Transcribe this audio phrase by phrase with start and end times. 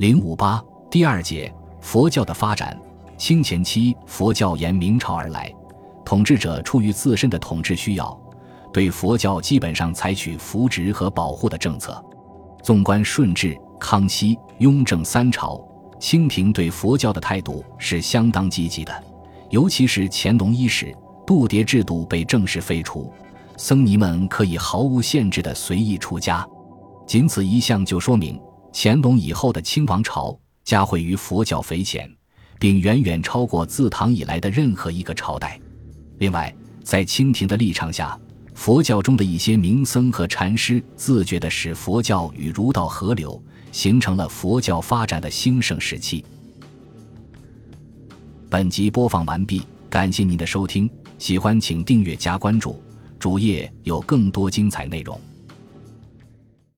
[0.00, 2.74] 零五八第二节佛教的发展。
[3.18, 5.54] 清前期，佛教沿明朝而来，
[6.06, 8.18] 统治者出于自身的统治需要，
[8.72, 12.02] 对佛教基本上采取扶植和保护的政策。
[12.62, 15.62] 纵观顺治、康熙、雍正三朝，
[15.98, 19.04] 清廷对佛教的态度是相当积极的。
[19.50, 20.96] 尤其是乾隆一时，
[21.26, 23.12] 度牒制度被正式废除，
[23.58, 26.42] 僧尼们可以毫无限制地随意出家。
[27.06, 28.40] 仅此一项就说明，
[28.72, 32.10] 乾隆以后的清王朝加惠于佛教匪浅。
[32.60, 35.58] 并远远超过自唐以来的任何一个朝代。
[36.18, 36.54] 另外，
[36.84, 38.20] 在清廷的立场下，
[38.54, 46.22] 佛教中的一些名僧和禅师自觉地使佛教与儒道合流，形成了佛教发展的兴盛时期。
[48.50, 52.78] 本集播放完毕，感谢您的收听，喜欢请订阅加关注，
[53.18, 55.18] 主页有更多精彩内容。